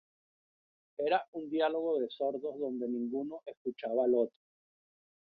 [0.97, 4.35] Era un diálogo de sordos donde ninguno escuchaba al otro